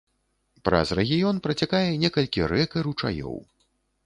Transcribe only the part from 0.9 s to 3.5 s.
рэгіён працякае некалькі рэк і ручаёў.